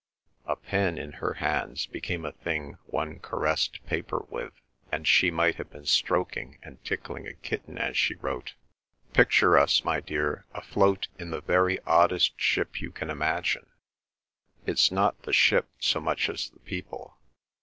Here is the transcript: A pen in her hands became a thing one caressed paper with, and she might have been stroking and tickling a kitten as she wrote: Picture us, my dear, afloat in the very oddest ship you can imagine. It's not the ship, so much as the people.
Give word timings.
A 0.47 0.55
pen 0.55 0.97
in 0.97 1.11
her 1.11 1.33
hands 1.35 1.85
became 1.85 2.25
a 2.25 2.31
thing 2.31 2.79
one 2.87 3.19
caressed 3.19 3.85
paper 3.85 4.25
with, 4.29 4.51
and 4.91 5.07
she 5.07 5.29
might 5.29 5.57
have 5.57 5.69
been 5.69 5.85
stroking 5.85 6.57
and 6.63 6.83
tickling 6.83 7.27
a 7.27 7.35
kitten 7.35 7.77
as 7.77 7.95
she 7.99 8.15
wrote: 8.15 8.55
Picture 9.13 9.59
us, 9.59 9.83
my 9.83 9.99
dear, 9.99 10.47
afloat 10.55 11.07
in 11.19 11.29
the 11.29 11.41
very 11.41 11.79
oddest 11.81 12.33
ship 12.41 12.81
you 12.81 12.89
can 12.89 13.11
imagine. 13.11 13.67
It's 14.65 14.89
not 14.91 15.21
the 15.21 15.33
ship, 15.33 15.69
so 15.79 15.99
much 15.99 16.29
as 16.29 16.49
the 16.49 16.61
people. 16.61 17.19